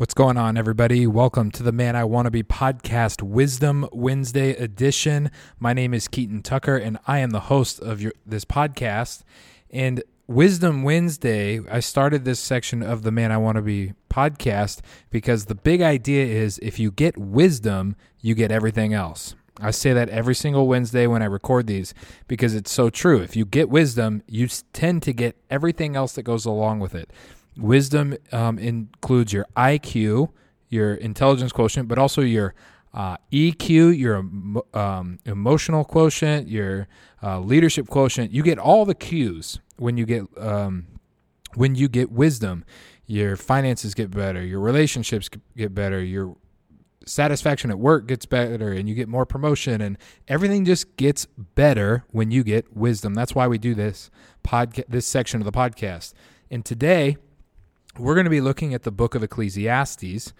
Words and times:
What's 0.00 0.14
going 0.14 0.38
on, 0.38 0.56
everybody? 0.56 1.06
Welcome 1.06 1.50
to 1.50 1.62
the 1.62 1.72
Man 1.72 1.94
I 1.94 2.04
Want 2.04 2.24
to 2.24 2.30
Be 2.30 2.42
podcast, 2.42 3.20
Wisdom 3.20 3.86
Wednesday 3.92 4.52
edition. 4.52 5.30
My 5.58 5.74
name 5.74 5.92
is 5.92 6.08
Keaton 6.08 6.40
Tucker, 6.40 6.74
and 6.74 6.96
I 7.06 7.18
am 7.18 7.32
the 7.32 7.40
host 7.40 7.80
of 7.80 8.00
your, 8.00 8.14
this 8.24 8.46
podcast. 8.46 9.24
And 9.68 10.02
Wisdom 10.26 10.84
Wednesday, 10.84 11.60
I 11.70 11.80
started 11.80 12.24
this 12.24 12.40
section 12.40 12.82
of 12.82 13.02
the 13.02 13.10
Man 13.10 13.30
I 13.30 13.36
Want 13.36 13.56
to 13.56 13.62
Be 13.62 13.92
podcast 14.08 14.80
because 15.10 15.44
the 15.44 15.54
big 15.54 15.82
idea 15.82 16.24
is 16.24 16.58
if 16.62 16.78
you 16.78 16.90
get 16.90 17.18
wisdom, 17.18 17.94
you 18.22 18.34
get 18.34 18.50
everything 18.50 18.94
else. 18.94 19.34
I 19.60 19.70
say 19.70 19.92
that 19.92 20.08
every 20.08 20.34
single 20.34 20.66
Wednesday 20.66 21.06
when 21.06 21.20
I 21.20 21.26
record 21.26 21.66
these 21.66 21.92
because 22.26 22.54
it's 22.54 22.72
so 22.72 22.88
true. 22.88 23.20
If 23.20 23.36
you 23.36 23.44
get 23.44 23.68
wisdom, 23.68 24.22
you 24.26 24.48
tend 24.72 25.02
to 25.02 25.12
get 25.12 25.36
everything 25.50 25.94
else 25.94 26.14
that 26.14 26.22
goes 26.22 26.46
along 26.46 26.80
with 26.80 26.94
it. 26.94 27.12
Wisdom 27.60 28.16
um, 28.32 28.58
includes 28.58 29.32
your 29.32 29.46
IQ, 29.56 30.30
your 30.68 30.94
intelligence 30.94 31.52
quotient, 31.52 31.88
but 31.88 31.98
also 31.98 32.22
your 32.22 32.54
uh, 32.92 33.16
EQ, 33.32 33.96
your 33.96 34.24
um, 34.74 35.18
emotional 35.24 35.84
quotient, 35.84 36.48
your 36.48 36.88
uh, 37.22 37.38
leadership 37.38 37.88
quotient. 37.88 38.32
You 38.32 38.42
get 38.42 38.58
all 38.58 38.84
the 38.84 38.94
cues 38.94 39.60
when 39.76 39.96
you 39.96 40.06
get 40.06 40.24
um, 40.38 40.86
when 41.54 41.74
you 41.74 41.88
get 41.88 42.10
wisdom. 42.10 42.64
Your 43.06 43.36
finances 43.36 43.94
get 43.94 44.10
better. 44.10 44.44
Your 44.44 44.60
relationships 44.60 45.28
get 45.56 45.74
better. 45.74 46.02
Your 46.02 46.36
satisfaction 47.06 47.70
at 47.70 47.78
work 47.78 48.06
gets 48.06 48.26
better, 48.26 48.72
and 48.72 48.88
you 48.88 48.94
get 48.94 49.08
more 49.08 49.26
promotion, 49.26 49.80
and 49.80 49.98
everything 50.28 50.64
just 50.64 50.96
gets 50.96 51.26
better 51.26 52.04
when 52.10 52.30
you 52.30 52.44
get 52.44 52.76
wisdom. 52.76 53.14
That's 53.14 53.34
why 53.34 53.46
we 53.48 53.58
do 53.58 53.74
this 53.74 54.10
podcast, 54.44 54.86
this 54.88 55.06
section 55.06 55.40
of 55.40 55.44
the 55.44 55.52
podcast. 55.52 56.14
And 56.50 56.64
today 56.64 57.16
we're 57.98 58.14
going 58.14 58.24
to 58.24 58.30
be 58.30 58.40
looking 58.40 58.74
at 58.74 58.82
the 58.82 58.90
book 58.90 59.14
of 59.14 59.22
Ecclesiastes 59.22 60.32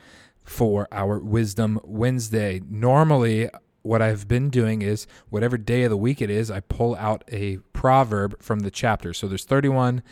for 0.45 0.89
our 0.93 1.19
Wisdom 1.19 1.81
Wednesday. 1.85 2.61
Normally, 2.69 3.49
what 3.83 4.03
I've 4.03 4.29
been 4.29 4.51
doing 4.51 4.83
is 4.83 5.07
whatever 5.29 5.57
day 5.57 5.85
of 5.85 5.91
the 5.91 5.97
week 5.97 6.21
it 6.21 6.31
is, 6.31 6.51
I 6.51 6.61
pull 6.61 6.95
out 6.97 7.25
a 7.29 7.59
proverb 7.73 8.41
from 8.43 8.61
the 8.61 8.71
chapter. 8.71 9.13
So 9.13 9.27
there's 9.27 9.45
31 9.45 10.03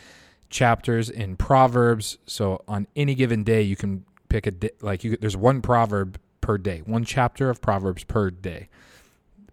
chapters 0.49 1.09
in 1.09 1.35
Proverbs. 1.37 2.17
So 2.25 2.63
on 2.67 2.87
any 2.95 3.15
given 3.15 3.43
day, 3.43 3.61
you 3.61 3.75
can 3.75 4.05
pick 4.29 4.47
a 4.47 4.51
day, 4.51 4.71
like 4.81 5.03
you, 5.03 5.17
there's 5.17 5.37
one 5.37 5.61
proverb 5.61 6.19
per 6.41 6.57
day, 6.57 6.81
one 6.85 7.03
chapter 7.03 7.49
of 7.49 7.61
Proverbs 7.61 8.03
per 8.03 8.29
day. 8.29 8.69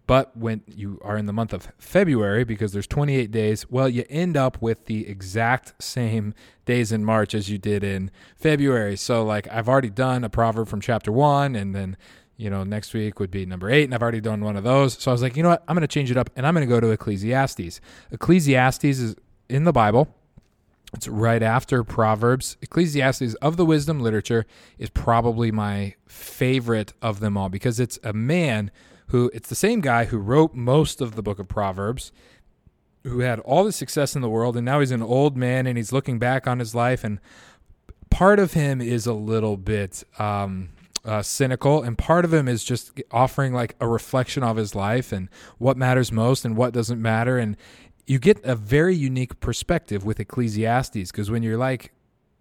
But 0.06 0.36
when 0.36 0.62
you 0.66 1.00
are 1.02 1.16
in 1.16 1.26
the 1.26 1.32
month 1.32 1.52
of 1.52 1.68
February, 1.78 2.44
because 2.44 2.72
there's 2.72 2.86
28 2.86 3.30
days, 3.30 3.68
well, 3.68 3.88
you 3.88 4.04
end 4.08 4.36
up 4.36 4.62
with 4.62 4.86
the 4.86 5.08
exact 5.08 5.82
same 5.82 6.32
days 6.64 6.92
in 6.92 7.04
March 7.04 7.34
as 7.34 7.50
you 7.50 7.58
did 7.58 7.82
in 7.82 8.10
February. 8.36 8.96
So, 8.96 9.24
like, 9.24 9.48
I've 9.50 9.68
already 9.68 9.90
done 9.90 10.22
a 10.22 10.28
proverb 10.28 10.68
from 10.68 10.80
chapter 10.80 11.10
one, 11.10 11.56
and 11.56 11.74
then, 11.74 11.96
you 12.36 12.48
know, 12.48 12.62
next 12.62 12.94
week 12.94 13.18
would 13.18 13.32
be 13.32 13.46
number 13.46 13.68
eight, 13.68 13.84
and 13.84 13.94
I've 13.94 14.02
already 14.02 14.20
done 14.20 14.42
one 14.42 14.56
of 14.56 14.62
those. 14.62 14.94
So 14.94 15.10
I 15.10 15.12
was 15.12 15.22
like, 15.22 15.36
you 15.36 15.42
know 15.42 15.48
what? 15.48 15.64
I'm 15.66 15.74
going 15.74 15.82
to 15.82 15.88
change 15.88 16.10
it 16.10 16.16
up, 16.16 16.30
and 16.36 16.46
I'm 16.46 16.54
going 16.54 16.66
to 16.66 16.72
go 16.72 16.78
to 16.80 16.91
Ecclesiastes. 16.91 17.80
Ecclesiastes 18.12 18.84
is 18.84 19.16
in 19.48 19.64
the 19.64 19.72
Bible. 19.72 20.14
It's 20.94 21.08
right 21.08 21.42
after 21.42 21.82
Proverbs. 21.82 22.56
Ecclesiastes 22.62 23.34
of 23.34 23.56
the 23.56 23.66
wisdom 23.66 23.98
literature 23.98 24.46
is 24.78 24.88
probably 24.88 25.50
my 25.50 25.94
favorite 26.06 26.92
of 27.02 27.18
them 27.18 27.36
all 27.36 27.48
because 27.48 27.80
it's 27.80 27.98
a 28.04 28.12
man 28.12 28.70
who 29.08 29.30
it's 29.34 29.48
the 29.48 29.54
same 29.54 29.80
guy 29.80 30.06
who 30.06 30.18
wrote 30.18 30.54
most 30.54 31.00
of 31.00 31.14
the 31.14 31.22
book 31.22 31.38
of 31.38 31.48
Proverbs, 31.48 32.12
who 33.04 33.20
had 33.20 33.38
all 33.40 33.64
the 33.64 33.72
success 33.72 34.16
in 34.16 34.22
the 34.22 34.28
world, 34.28 34.56
and 34.56 34.64
now 34.64 34.80
he's 34.80 34.90
an 34.90 35.02
old 35.02 35.36
man 35.36 35.66
and 35.66 35.76
he's 35.76 35.92
looking 35.92 36.18
back 36.18 36.46
on 36.46 36.58
his 36.58 36.74
life. 36.74 37.04
And 37.04 37.20
part 38.10 38.38
of 38.38 38.54
him 38.54 38.80
is 38.80 39.06
a 39.06 39.12
little 39.12 39.56
bit 39.56 40.02
um, 40.18 40.70
uh, 41.04 41.22
cynical, 41.22 41.82
and 41.82 41.96
part 41.96 42.24
of 42.24 42.34
him 42.34 42.48
is 42.48 42.64
just 42.64 43.00
offering 43.12 43.52
like 43.52 43.76
a 43.80 43.86
reflection 43.86 44.42
of 44.42 44.56
his 44.56 44.74
life 44.74 45.12
and 45.12 45.28
what 45.58 45.76
matters 45.76 46.10
most 46.10 46.44
and 46.44 46.56
what 46.56 46.72
doesn't 46.72 47.00
matter. 47.00 47.38
And 47.38 47.56
you 48.06 48.19
get 48.19 48.44
a 48.44 48.56
very 48.56 48.94
unique 48.94 49.38
perspective 49.41 50.04
with 50.04 50.19
Ecclesiastes 50.19 51.10
because 51.10 51.31
when 51.31 51.42
you're 51.42 51.56
like 51.56 51.92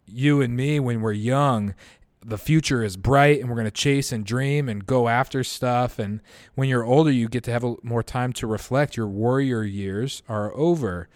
you 0.08 0.42
and 0.42 0.56
me 0.56 0.80
when 0.80 1.02
we're 1.02 1.12
young 1.12 1.74
the 2.28 2.38
future 2.38 2.84
is 2.84 2.98
bright 2.98 3.40
and 3.40 3.50
we're 3.50 3.56
going 3.56 3.66
to 3.66 3.72
chase 3.72 4.12
and 4.12 4.26
dream 4.26 4.68
and 4.68 4.86
go 4.86 5.08
after 5.08 5.44
stuff. 5.44 6.00
And 6.00 6.22
when 6.56 6.68
you're 6.68 6.84
older, 6.84 7.12
you 7.12 7.30
get 7.30 7.44
to 7.44 7.52
have 7.52 7.64
a, 7.64 7.76
more 7.84 8.04
time 8.04 8.34
to 8.34 8.48
reflect. 8.48 8.98
Your 8.98 9.08
warrior 9.08 9.64
years 9.64 10.24
are 10.28 10.54
over. 10.56 11.08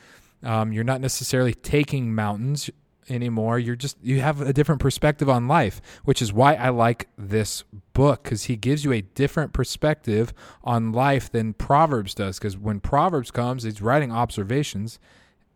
Um, 0.43 0.71
you're 0.71 0.83
not 0.83 1.01
necessarily 1.01 1.53
taking 1.53 2.13
mountains 2.13 2.69
anymore. 3.09 3.57
You're 3.57 3.75
just, 3.75 3.97
you 4.03 4.21
have 4.21 4.39
a 4.39 4.53
different 4.53 4.81
perspective 4.81 5.27
on 5.27 5.47
life, 5.47 5.81
which 6.05 6.21
is 6.21 6.31
why 6.31 6.53
I 6.53 6.69
like 6.69 7.09
this 7.17 7.63
book 7.93 8.23
because 8.23 8.43
he 8.43 8.55
gives 8.55 8.85
you 8.85 8.93
a 8.93 9.01
different 9.01 9.51
perspective 9.51 10.31
on 10.63 10.91
life 10.91 11.31
than 11.31 11.53
Proverbs 11.53 12.13
does. 12.13 12.37
Because 12.37 12.55
when 12.55 12.79
Proverbs 12.79 13.31
comes, 13.31 13.63
he's 13.63 13.81
writing 13.81 14.11
observations 14.11 14.99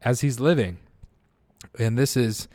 as 0.01 0.21
he's 0.21 0.39
living. 0.39 0.77
And 1.79 1.97
this 1.97 2.17
is, 2.17 2.47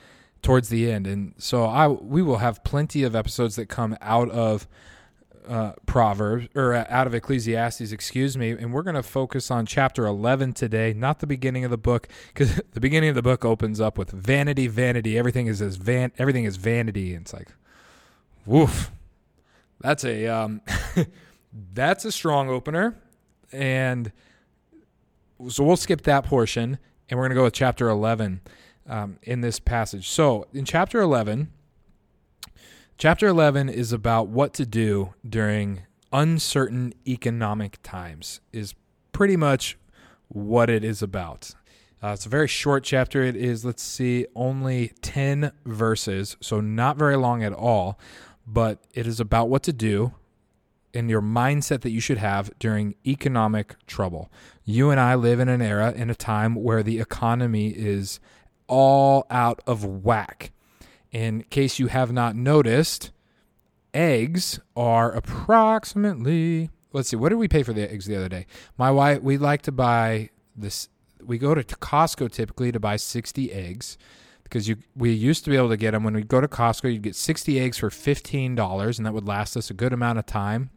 towards 0.42 0.68
the 0.68 0.90
end. 0.90 1.06
And 1.06 1.34
so 1.38 1.64
I 1.64 1.88
we 1.88 2.22
will 2.22 2.38
have 2.38 2.64
plenty 2.64 3.02
of 3.02 3.14
episodes 3.14 3.56
that 3.56 3.66
come 3.66 3.96
out 4.00 4.30
of 4.30 4.68
uh, 5.48 5.72
Proverbs 5.86 6.48
or 6.54 6.74
out 6.74 7.06
of 7.06 7.14
Ecclesiastes, 7.14 7.90
excuse 7.90 8.36
me, 8.36 8.50
and 8.50 8.72
we're 8.72 8.82
going 8.82 8.94
to 8.96 9.02
focus 9.02 9.50
on 9.50 9.64
chapter 9.64 10.06
11 10.06 10.52
today, 10.52 10.92
not 10.92 11.20
the 11.20 11.26
beginning 11.26 11.64
of 11.64 11.70
the 11.70 11.78
book, 11.78 12.06
because 12.28 12.60
the 12.72 12.80
beginning 12.80 13.08
of 13.08 13.14
the 13.14 13.22
book 13.22 13.44
opens 13.44 13.80
up 13.80 13.96
with 13.96 14.10
vanity, 14.10 14.66
vanity. 14.66 15.16
Everything 15.16 15.46
is 15.46 15.62
as 15.62 15.76
van, 15.76 16.12
everything 16.18 16.44
is 16.44 16.56
vanity, 16.56 17.14
and 17.14 17.22
it's 17.22 17.32
like, 17.32 17.48
woof. 18.44 18.90
That's 19.80 20.04
a 20.04 20.26
um, 20.26 20.60
that's 21.72 22.04
a 22.04 22.12
strong 22.12 22.48
opener, 22.48 22.96
and 23.52 24.12
so 25.48 25.62
we'll 25.62 25.76
skip 25.76 26.02
that 26.02 26.24
portion, 26.24 26.78
and 27.08 27.18
we're 27.18 27.24
going 27.24 27.30
to 27.30 27.36
go 27.36 27.44
with 27.44 27.54
chapter 27.54 27.88
11 27.88 28.40
um, 28.88 29.18
in 29.22 29.40
this 29.40 29.60
passage. 29.60 30.08
So, 30.08 30.46
in 30.52 30.64
chapter 30.64 31.00
11, 31.00 31.52
chapter 32.96 33.26
11 33.26 33.68
is 33.68 33.92
about 33.92 34.28
what 34.28 34.54
to 34.54 34.66
do 34.66 35.14
during 35.28 35.82
uncertain 36.12 36.94
economic 37.06 37.78
times, 37.82 38.40
is 38.52 38.74
pretty 39.12 39.36
much 39.36 39.76
what 40.28 40.70
it 40.70 40.82
is 40.82 41.02
about. 41.02 41.54
Uh, 42.02 42.08
it's 42.08 42.26
a 42.26 42.28
very 42.28 42.46
short 42.48 42.84
chapter. 42.84 43.22
It 43.22 43.36
is, 43.36 43.64
let's 43.64 43.82
see, 43.82 44.26
only 44.34 44.92
10 45.02 45.52
verses, 45.66 46.36
so 46.40 46.60
not 46.60 46.96
very 46.96 47.16
long 47.16 47.42
at 47.42 47.52
all, 47.52 47.98
but 48.46 48.78
it 48.94 49.06
is 49.06 49.20
about 49.20 49.48
what 49.48 49.62
to 49.64 49.72
do 49.72 50.12
and 50.94 51.10
your 51.10 51.20
mindset 51.20 51.82
that 51.82 51.90
you 51.90 52.00
should 52.00 52.18
have 52.18 52.50
during 52.58 52.94
economic 53.06 53.74
trouble. 53.86 54.30
You 54.64 54.90
and 54.90 54.98
I 54.98 55.14
live 55.16 55.38
in 55.40 55.48
an 55.48 55.60
era, 55.60 55.92
in 55.92 56.08
a 56.08 56.14
time 56.14 56.54
where 56.54 56.82
the 56.82 56.98
economy 56.98 57.68
is 57.68 58.20
all 58.68 59.26
out 59.30 59.60
of 59.66 59.84
whack. 59.84 60.52
In 61.10 61.42
case 61.44 61.78
you 61.78 61.88
have 61.88 62.12
not 62.12 62.36
noticed, 62.36 63.10
eggs 63.94 64.60
are 64.76 65.10
approximately 65.12 66.70
let's 66.92 67.08
see 67.08 67.16
what 67.16 67.30
did 67.30 67.36
we 67.36 67.48
pay 67.48 67.62
for 67.62 67.72
the 67.72 67.90
eggs 67.90 68.06
the 68.06 68.16
other 68.16 68.28
day? 68.28 68.46
My 68.76 68.90
wife 68.90 69.22
we 69.22 69.38
like 69.38 69.62
to 69.62 69.72
buy 69.72 70.30
this 70.56 70.88
we 71.24 71.38
go 71.38 71.54
to 71.54 71.62
costco 71.62 72.30
typically 72.30 72.70
to 72.72 72.80
buy 72.80 72.96
60 72.96 73.52
eggs 73.52 73.98
because 74.44 74.68
you 74.68 74.76
we 74.94 75.12
used 75.12 75.44
to 75.44 75.50
be 75.50 75.56
able 75.56 75.68
to 75.68 75.76
get 75.76 75.92
them 75.92 76.04
when 76.04 76.14
we 76.14 76.22
go 76.22 76.40
to 76.40 76.48
costco 76.48 76.92
you'd 76.92 77.02
get 77.02 77.16
60 77.16 77.58
eggs 77.58 77.78
for 77.78 77.90
$15 77.90 78.96
and 78.98 79.06
that 79.06 79.14
would 79.14 79.26
last 79.26 79.56
us 79.56 79.70
a 79.70 79.74
good 79.74 79.92
amount 79.92 80.18
of 80.18 80.26
time 80.26 80.70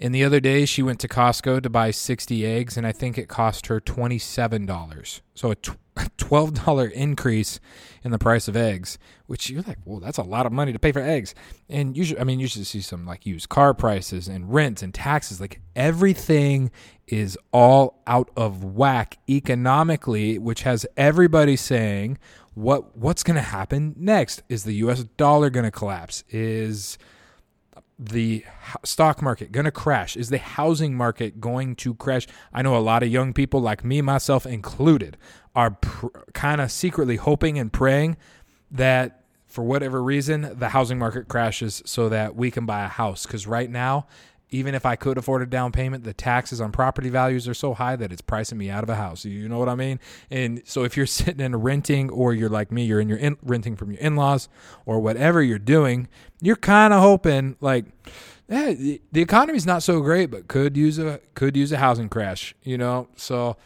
and 0.00 0.14
the 0.14 0.24
other 0.24 0.40
day, 0.40 0.64
she 0.64 0.82
went 0.82 1.00
to 1.00 1.08
Costco 1.08 1.62
to 1.62 1.70
buy 1.70 1.90
60 1.90 2.46
eggs, 2.46 2.76
and 2.76 2.86
I 2.86 2.92
think 2.92 3.18
it 3.18 3.28
cost 3.28 3.66
her 3.66 3.80
$27. 3.80 5.20
So 5.34 5.50
a 5.50 5.56
$12 6.18 6.92
increase 6.92 7.58
in 8.04 8.12
the 8.12 8.18
price 8.18 8.46
of 8.46 8.56
eggs, 8.56 8.98
which 9.26 9.50
you're 9.50 9.62
like, 9.62 9.78
well, 9.84 9.98
that's 9.98 10.18
a 10.18 10.22
lot 10.22 10.46
of 10.46 10.52
money 10.52 10.72
to 10.72 10.78
pay 10.78 10.92
for 10.92 11.00
eggs. 11.00 11.34
And 11.68 11.96
you 11.96 12.04
should, 12.04 12.20
I 12.20 12.24
mean, 12.24 12.38
you 12.38 12.46
should 12.46 12.66
see 12.66 12.80
some 12.80 13.06
like 13.06 13.26
used 13.26 13.48
car 13.48 13.74
prices 13.74 14.28
and 14.28 14.52
rent 14.52 14.82
and 14.82 14.94
taxes. 14.94 15.40
Like 15.40 15.60
everything 15.74 16.70
is 17.08 17.36
all 17.52 18.00
out 18.06 18.30
of 18.36 18.62
whack 18.62 19.18
economically, 19.28 20.38
which 20.38 20.62
has 20.62 20.86
everybody 20.96 21.56
saying, 21.56 22.18
what 22.54 22.96
what's 22.96 23.22
going 23.22 23.36
to 23.36 23.40
happen 23.40 23.94
next? 23.96 24.42
Is 24.48 24.64
the 24.64 24.74
U.S. 24.74 25.04
dollar 25.16 25.50
going 25.50 25.64
to 25.64 25.70
collapse? 25.70 26.24
Is 26.30 26.98
the 27.98 28.44
stock 28.84 29.20
market 29.20 29.50
going 29.50 29.64
to 29.64 29.70
crash? 29.70 30.16
Is 30.16 30.28
the 30.28 30.38
housing 30.38 30.94
market 30.94 31.40
going 31.40 31.74
to 31.76 31.94
crash? 31.94 32.26
I 32.52 32.62
know 32.62 32.76
a 32.76 32.78
lot 32.78 33.02
of 33.02 33.08
young 33.08 33.32
people, 33.32 33.60
like 33.60 33.84
me, 33.84 34.00
myself 34.02 34.46
included, 34.46 35.16
are 35.54 35.72
pr- 35.72 36.06
kind 36.32 36.60
of 36.60 36.70
secretly 36.70 37.16
hoping 37.16 37.58
and 37.58 37.72
praying 37.72 38.16
that 38.70 39.24
for 39.46 39.64
whatever 39.64 40.02
reason, 40.02 40.54
the 40.58 40.68
housing 40.68 40.98
market 40.98 41.26
crashes 41.26 41.82
so 41.86 42.08
that 42.10 42.36
we 42.36 42.50
can 42.50 42.66
buy 42.66 42.84
a 42.84 42.88
house. 42.88 43.26
Because 43.26 43.46
right 43.46 43.70
now, 43.70 44.06
even 44.50 44.74
if 44.74 44.86
I 44.86 44.96
could 44.96 45.18
afford 45.18 45.42
a 45.42 45.46
down 45.46 45.72
payment, 45.72 46.04
the 46.04 46.14
taxes 46.14 46.60
on 46.60 46.72
property 46.72 47.10
values 47.10 47.46
are 47.46 47.54
so 47.54 47.74
high 47.74 47.96
that 47.96 48.12
it's 48.12 48.22
pricing 48.22 48.58
me 48.58 48.70
out 48.70 48.82
of 48.82 48.88
a 48.88 48.94
house. 48.94 49.24
You 49.24 49.48
know 49.48 49.58
what 49.58 49.68
I 49.68 49.74
mean? 49.74 50.00
And 50.30 50.62
so 50.64 50.84
if 50.84 50.96
you're 50.96 51.06
sitting 51.18 51.40
in 51.44 51.56
renting 51.56 52.10
or 52.10 52.32
you're 52.32 52.48
like 52.48 52.72
me, 52.72 52.84
you're 52.84 53.00
in 53.00 53.08
your 53.08 53.18
in, 53.18 53.36
renting 53.42 53.76
from 53.76 53.92
your 53.92 54.00
in-laws 54.00 54.48
or 54.86 55.00
whatever 55.00 55.42
you're 55.42 55.58
doing, 55.58 56.08
you're 56.40 56.56
kind 56.56 56.94
of 56.94 57.00
hoping 57.00 57.56
like 57.60 57.84
eh, 58.48 58.98
the 59.12 59.20
economy's 59.20 59.66
not 59.66 59.82
so 59.82 60.00
great, 60.00 60.26
but 60.26 60.48
could 60.48 60.76
use 60.76 60.98
a 60.98 61.20
could 61.34 61.56
use 61.56 61.72
a 61.72 61.78
housing 61.78 62.08
crash, 62.08 62.54
you 62.62 62.78
know? 62.78 63.08
So 63.16 63.56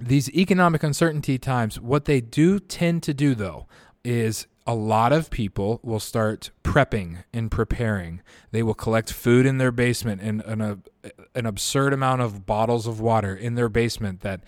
these 0.00 0.30
economic 0.30 0.82
uncertainty 0.82 1.38
times, 1.38 1.78
what 1.78 2.06
they 2.06 2.20
do 2.20 2.58
tend 2.58 3.02
to 3.02 3.12
do 3.12 3.34
though 3.34 3.66
is 4.02 4.46
a 4.70 4.74
lot 4.74 5.12
of 5.12 5.30
people 5.30 5.80
will 5.82 5.98
start 5.98 6.52
prepping 6.62 7.24
and 7.32 7.50
preparing. 7.50 8.22
They 8.52 8.62
will 8.62 8.74
collect 8.74 9.12
food 9.12 9.44
in 9.44 9.58
their 9.58 9.72
basement 9.72 10.22
and 10.22 10.42
an, 10.42 10.84
an 11.34 11.44
absurd 11.44 11.92
amount 11.92 12.22
of 12.22 12.46
bottles 12.46 12.86
of 12.86 13.00
water 13.00 13.34
in 13.34 13.56
their 13.56 13.68
basement 13.68 14.20
that 14.20 14.44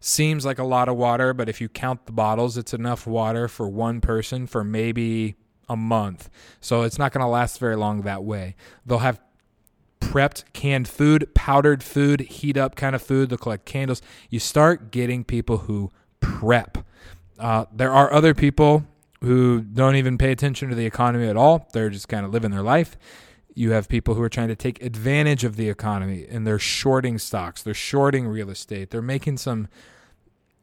seems 0.00 0.46
like 0.46 0.58
a 0.58 0.64
lot 0.64 0.88
of 0.88 0.96
water, 0.96 1.34
but 1.34 1.50
if 1.50 1.60
you 1.60 1.68
count 1.68 2.06
the 2.06 2.12
bottles, 2.12 2.56
it's 2.56 2.72
enough 2.72 3.06
water 3.06 3.48
for 3.48 3.68
one 3.68 4.00
person 4.00 4.46
for 4.46 4.64
maybe 4.64 5.34
a 5.68 5.76
month. 5.76 6.30
So 6.62 6.80
it's 6.80 6.98
not 6.98 7.12
going 7.12 7.20
to 7.20 7.28
last 7.28 7.58
very 7.58 7.76
long 7.76 8.00
that 8.00 8.24
way. 8.24 8.56
They'll 8.86 9.00
have 9.00 9.20
prepped 10.00 10.44
canned 10.54 10.88
food, 10.88 11.34
powdered 11.34 11.82
food, 11.82 12.20
heat 12.20 12.56
up 12.56 12.76
kind 12.76 12.94
of 12.94 13.02
food. 13.02 13.28
They'll 13.28 13.36
collect 13.36 13.66
candles. 13.66 14.00
You 14.30 14.38
start 14.38 14.90
getting 14.90 15.22
people 15.22 15.58
who 15.58 15.92
prep. 16.20 16.78
Uh, 17.38 17.66
there 17.70 17.92
are 17.92 18.10
other 18.10 18.32
people 18.32 18.86
who 19.26 19.60
don't 19.60 19.96
even 19.96 20.18
pay 20.18 20.32
attention 20.32 20.68
to 20.68 20.74
the 20.74 20.86
economy 20.86 21.26
at 21.26 21.36
all. 21.36 21.68
They're 21.72 21.90
just 21.90 22.08
kind 22.08 22.24
of 22.24 22.32
living 22.32 22.50
their 22.50 22.62
life. 22.62 22.96
You 23.54 23.72
have 23.72 23.88
people 23.88 24.14
who 24.14 24.22
are 24.22 24.28
trying 24.28 24.48
to 24.48 24.56
take 24.56 24.82
advantage 24.82 25.44
of 25.44 25.56
the 25.56 25.68
economy 25.68 26.26
and 26.28 26.46
they're 26.46 26.58
shorting 26.58 27.18
stocks, 27.18 27.62
they're 27.62 27.74
shorting 27.74 28.28
real 28.28 28.50
estate, 28.50 28.90
they're 28.90 29.02
making 29.02 29.38
some 29.38 29.68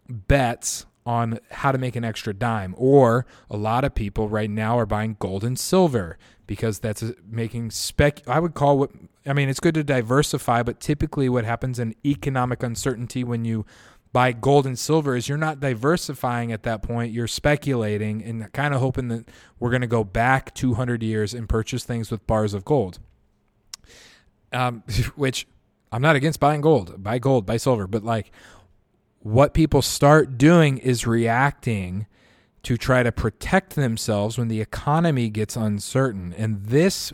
bets 0.07 0.85
on 1.05 1.39
how 1.51 1.71
to 1.71 1.77
make 1.77 1.95
an 1.95 2.05
extra 2.05 2.33
dime. 2.33 2.73
Or 2.77 3.25
a 3.49 3.57
lot 3.57 3.83
of 3.83 3.95
people 3.95 4.29
right 4.29 4.49
now 4.49 4.77
are 4.79 4.85
buying 4.85 5.17
gold 5.19 5.43
and 5.43 5.57
silver 5.57 6.17
because 6.47 6.79
that's 6.79 7.03
making 7.29 7.71
spec. 7.71 8.27
I 8.27 8.39
would 8.39 8.53
call 8.53 8.77
what 8.77 8.91
I 9.25 9.33
mean. 9.33 9.49
It's 9.49 9.59
good 9.59 9.75
to 9.75 9.83
diversify, 9.83 10.63
but 10.63 10.79
typically 10.79 11.29
what 11.29 11.45
happens 11.45 11.79
in 11.79 11.95
economic 12.05 12.63
uncertainty 12.63 13.23
when 13.23 13.45
you 13.45 13.65
buy 14.13 14.31
gold 14.31 14.67
and 14.67 14.77
silver 14.77 15.15
is 15.15 15.27
you're 15.27 15.37
not 15.37 15.59
diversifying 15.59 16.51
at 16.51 16.63
that 16.63 16.83
point. 16.83 17.11
You're 17.11 17.27
speculating 17.27 18.23
and 18.23 18.51
kind 18.53 18.73
of 18.73 18.79
hoping 18.79 19.07
that 19.09 19.27
we're 19.59 19.71
going 19.71 19.81
to 19.81 19.87
go 19.87 20.03
back 20.03 20.53
200 20.53 21.01
years 21.01 21.33
and 21.33 21.49
purchase 21.49 21.83
things 21.83 22.11
with 22.11 22.25
bars 22.27 22.53
of 22.53 22.63
gold. 22.63 22.99
Um, 24.53 24.83
which 25.15 25.47
I'm 25.91 26.01
not 26.01 26.15
against 26.15 26.39
buying 26.39 26.61
gold, 26.61 27.03
buy 27.03 27.17
gold, 27.17 27.45
buy 27.47 27.57
silver, 27.57 27.87
but 27.87 28.03
like 28.03 28.31
what 29.19 29.53
people 29.53 29.81
start 29.81 30.37
doing 30.37 30.77
is 30.77 31.07
reacting 31.07 32.05
to 32.61 32.77
try 32.77 33.03
to 33.03 33.11
protect 33.11 33.75
themselves 33.75 34.37
when 34.37 34.47
the 34.47 34.61
economy 34.61 35.29
gets 35.29 35.55
uncertain. 35.55 36.33
And 36.37 36.65
this 36.65 37.11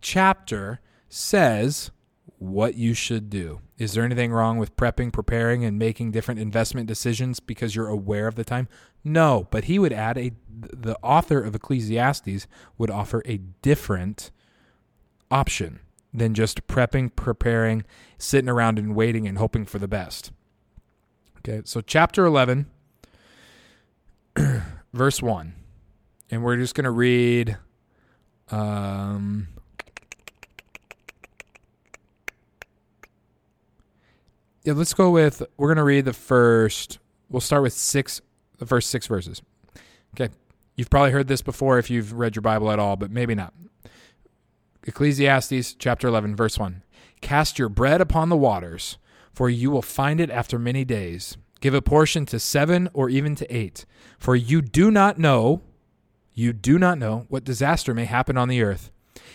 chapter 0.00 0.80
says 1.08 1.90
what 2.38 2.76
you 2.76 2.94
should 2.94 3.28
do. 3.30 3.60
Is 3.80 3.94
there 3.94 4.04
anything 4.04 4.30
wrong 4.30 4.58
with 4.58 4.76
prepping, 4.76 5.10
preparing, 5.10 5.64
and 5.64 5.78
making 5.78 6.10
different 6.10 6.38
investment 6.38 6.86
decisions 6.86 7.40
because 7.40 7.74
you're 7.74 7.88
aware 7.88 8.26
of 8.26 8.34
the 8.34 8.44
time? 8.44 8.68
No, 9.02 9.48
but 9.50 9.64
he 9.64 9.78
would 9.78 9.94
add 9.94 10.18
a 10.18 10.32
the 10.50 10.98
author 11.02 11.42
of 11.42 11.54
Ecclesiastes 11.54 12.46
would 12.76 12.90
offer 12.90 13.22
a 13.24 13.38
different 13.62 14.30
option 15.30 15.80
than 16.12 16.34
just 16.34 16.66
prepping, 16.66 17.16
preparing, 17.16 17.84
sitting 18.18 18.50
around 18.50 18.78
and 18.78 18.94
waiting 18.94 19.26
and 19.26 19.38
hoping 19.38 19.64
for 19.64 19.78
the 19.78 19.88
best. 19.88 20.30
Okay, 21.38 21.62
so 21.64 21.80
chapter 21.80 22.26
11, 22.26 22.66
verse 24.92 25.22
1. 25.22 25.54
And 26.30 26.44
we're 26.44 26.58
just 26.58 26.74
going 26.74 26.84
to 26.84 26.90
read 26.90 27.56
um, 28.50 29.48
yeah, 34.64 34.72
let's 34.74 34.94
go 34.94 35.10
with 35.10 35.42
we're 35.56 35.74
to 35.74 35.84
read 35.84 36.04
the 36.04 36.12
first 36.12 36.98
we'll 37.28 37.40
start 37.40 37.62
with 37.62 37.72
6 37.72 38.20
the 38.58 38.66
first 38.66 38.90
6 38.90 39.06
verses. 39.06 39.42
Okay. 40.14 40.32
You've 40.76 40.90
probably 40.90 41.12
heard 41.12 41.28
this 41.28 41.42
before 41.42 41.78
if 41.78 41.90
you've 41.90 42.12
read 42.12 42.34
your 42.34 42.42
Bible 42.42 42.70
at 42.70 42.78
all, 42.78 42.96
but 42.96 43.10
maybe 43.10 43.34
not. 43.34 43.54
Ecclesiastes 44.86 45.74
chapter 45.74 46.08
11 46.08 46.36
verse 46.36 46.58
1. 46.58 46.82
Cast 47.20 47.58
your 47.58 47.68
bread 47.68 48.00
upon 48.00 48.28
the 48.28 48.36
waters, 48.36 48.98
for 49.32 49.50
you 49.50 49.70
will 49.70 49.82
find 49.82 50.20
it 50.20 50.30
after 50.30 50.58
many 50.58 50.84
days. 50.84 51.36
Give 51.60 51.74
a 51.74 51.82
portion 51.82 52.24
to 52.26 52.38
7 52.38 52.88
or 52.94 53.10
even 53.10 53.34
to 53.36 53.54
8, 53.54 53.84
for 54.18 54.34
you 54.34 54.62
do 54.62 54.90
not 54.90 55.18
know 55.18 55.62
you 56.32 56.52
do 56.54 56.78
not 56.78 56.96
know 56.96 57.26
what 57.28 57.44
disaster 57.44 57.92
may 57.92 58.06
happen 58.06 58.38
on 58.38 58.48
the 58.48 58.62
earth 58.62 58.90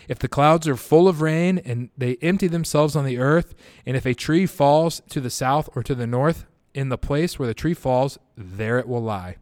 if 0.08 0.20
the 0.20 0.28
clouds 0.28 0.68
are 0.68 0.76
full 0.76 1.08
of 1.08 1.22
rain 1.22 1.60
and 1.60 1.90
they 1.98 2.18
empty 2.22 2.48
themselves 2.48 2.96
on 2.96 3.06
the 3.06 3.18
earth, 3.18 3.56
and 3.86 3.98
if 3.98 4.06
a 4.06 4.14
tree 4.14 4.46
falls 4.46 5.02
to 5.10 5.20
the 5.20 5.30
south 5.30 5.70
or 5.76 5.84
to 5.84 5.96
the 5.96 6.08
north, 6.08 6.46
in 6.74 6.90
the 6.90 6.98
place 6.98 7.40
where 7.40 7.48
the 7.48 7.54
tree 7.54 7.74
falls, 7.74 8.20
there 8.36 8.78
it 8.78 8.88
will 8.88 9.02
lie. 9.02 9.38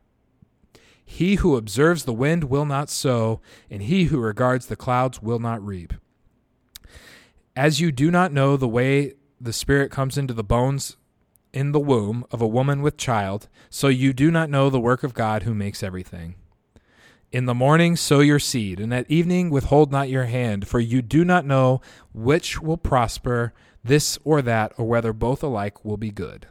He 1.03 1.35
who 1.35 1.57
observes 1.57 2.05
the 2.05 2.13
wind 2.13 2.45
will 2.45 2.65
not 2.65 2.89
sow, 2.89 3.41
and 3.69 3.81
he 3.81 4.05
who 4.05 4.19
regards 4.19 4.67
the 4.67 4.75
clouds 4.75 5.21
will 5.21 5.39
not 5.39 5.65
reap. 5.65 5.93
As 7.55 7.81
you 7.81 7.91
do 7.91 8.09
not 8.09 8.31
know 8.31 8.55
the 8.55 8.67
way 8.67 9.13
the 9.41 9.53
Spirit 9.53 9.91
comes 9.91 10.17
into 10.17 10.33
the 10.33 10.43
bones 10.43 10.95
in 11.51 11.71
the 11.71 11.79
womb 11.79 12.25
of 12.31 12.41
a 12.41 12.47
woman 12.47 12.81
with 12.81 12.97
child, 12.97 13.47
so 13.69 13.87
you 13.87 14.13
do 14.13 14.31
not 14.31 14.49
know 14.49 14.69
the 14.69 14.79
work 14.79 15.03
of 15.03 15.13
God 15.13 15.43
who 15.43 15.53
makes 15.53 15.83
everything. 15.83 16.35
In 17.33 17.45
the 17.45 17.55
morning 17.55 17.95
sow 17.95 18.19
your 18.19 18.37
seed, 18.37 18.79
and 18.79 18.93
at 18.93 19.09
evening 19.09 19.49
withhold 19.49 19.91
not 19.91 20.07
your 20.07 20.25
hand, 20.25 20.67
for 20.67 20.79
you 20.79 21.01
do 21.01 21.25
not 21.25 21.47
know 21.47 21.81
which 22.13 22.61
will 22.61 22.77
prosper, 22.77 23.55
this 23.83 24.19
or 24.23 24.43
that, 24.43 24.71
or 24.77 24.85
whether 24.85 25.11
both 25.13 25.41
alike 25.41 25.83
will 25.83 25.97
be 25.97 26.11
good. 26.11 26.45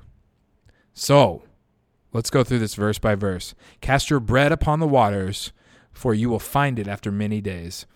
So, 0.92 1.44
let's 2.12 2.30
go 2.30 2.42
through 2.42 2.58
this 2.58 2.74
verse 2.74 2.98
by 2.98 3.14
verse. 3.14 3.54
Cast 3.80 4.10
your 4.10 4.18
bread 4.18 4.50
upon 4.50 4.80
the 4.80 4.88
waters, 4.88 5.52
for 5.92 6.14
you 6.14 6.28
will 6.28 6.40
find 6.40 6.80
it 6.80 6.88
after 6.88 7.12
many 7.12 7.40
days. 7.40 7.86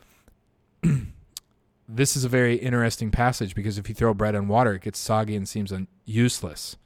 this 1.89 2.17
is 2.17 2.23
a 2.23 2.29
very 2.29 2.55
interesting 2.55 3.11
passage 3.11 3.57
because 3.57 3.79
if 3.79 3.89
you 3.89 3.97
throw 3.97 4.15
bread 4.15 4.37
on 4.37 4.47
water, 4.47 4.75
it 4.75 4.83
gets 4.83 5.01
soggy 5.01 5.35
and 5.35 5.49
seems 5.49 5.73
un- 5.73 5.89
useless, 6.05 6.77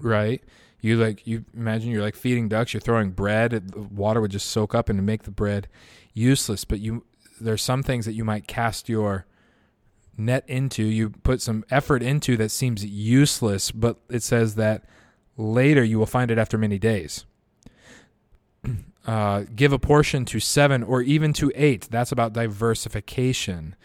right? 0.00 0.42
You 0.80 0.96
like 0.96 1.26
you 1.26 1.44
imagine 1.54 1.90
you're 1.90 2.02
like 2.02 2.14
feeding 2.14 2.48
ducks. 2.48 2.74
You're 2.74 2.80
throwing 2.80 3.10
bread. 3.10 3.50
the 3.50 3.80
Water 3.80 4.20
would 4.20 4.30
just 4.30 4.50
soak 4.50 4.74
up 4.74 4.88
and 4.88 5.04
make 5.04 5.24
the 5.24 5.30
bread 5.30 5.68
useless. 6.12 6.64
But 6.64 6.80
you 6.80 7.04
there's 7.40 7.62
some 7.62 7.82
things 7.82 8.06
that 8.06 8.14
you 8.14 8.24
might 8.24 8.46
cast 8.46 8.88
your 8.88 9.26
net 10.16 10.44
into. 10.46 10.84
You 10.84 11.10
put 11.10 11.40
some 11.40 11.64
effort 11.70 12.02
into 12.02 12.36
that 12.36 12.50
seems 12.50 12.84
useless, 12.84 13.70
but 13.70 13.98
it 14.08 14.22
says 14.22 14.54
that 14.56 14.84
later 15.36 15.84
you 15.84 15.98
will 15.98 16.06
find 16.06 16.30
it 16.30 16.38
after 16.38 16.58
many 16.58 16.78
days. 16.78 17.24
Uh, 19.06 19.44
give 19.54 19.72
a 19.72 19.78
portion 19.78 20.24
to 20.24 20.40
seven 20.40 20.82
or 20.82 21.00
even 21.00 21.32
to 21.32 21.52
eight. 21.54 21.86
That's 21.92 22.10
about 22.10 22.32
diversification. 22.32 23.76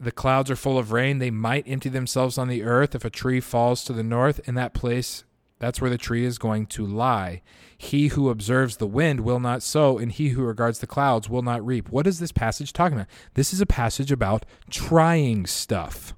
The 0.00 0.10
clouds 0.10 0.50
are 0.50 0.56
full 0.56 0.78
of 0.78 0.92
rain. 0.92 1.18
They 1.18 1.30
might 1.30 1.68
empty 1.68 1.90
themselves 1.90 2.38
on 2.38 2.48
the 2.48 2.62
earth 2.62 2.94
if 2.94 3.04
a 3.04 3.10
tree 3.10 3.40
falls 3.40 3.84
to 3.84 3.92
the 3.92 4.02
north. 4.02 4.40
In 4.48 4.54
that 4.54 4.72
place, 4.72 5.24
that's 5.58 5.80
where 5.80 5.90
the 5.90 5.98
tree 5.98 6.24
is 6.24 6.38
going 6.38 6.66
to 6.66 6.86
lie. 6.86 7.42
He 7.76 8.08
who 8.08 8.28
observes 8.28 8.76
the 8.76 8.86
wind 8.86 9.20
will 9.20 9.40
not 9.40 9.62
sow, 9.62 9.98
and 9.98 10.10
he 10.10 10.30
who 10.30 10.42
regards 10.42 10.78
the 10.78 10.86
clouds 10.86 11.28
will 11.28 11.42
not 11.42 11.64
reap. 11.64 11.90
What 11.90 12.06
is 12.06 12.18
this 12.18 12.32
passage 12.32 12.72
talking 12.72 12.98
about? 12.98 13.08
This 13.34 13.52
is 13.52 13.60
a 13.60 13.66
passage 13.66 14.10
about 14.10 14.44
trying 14.70 15.46
stuff. 15.46 16.14